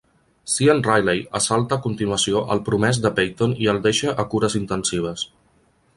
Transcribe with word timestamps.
Sean 0.53 0.79
Riley 0.87 1.19
assalta 1.39 1.77
a 1.77 1.83
continuació 1.83 2.41
el 2.55 2.63
promès 2.71 3.01
de 3.05 3.11
Peyton 3.21 3.55
i 3.67 3.69
el 3.75 3.83
deixa 3.87 4.19
a 4.25 4.29
cures 4.33 4.57
intensives. 4.65 5.29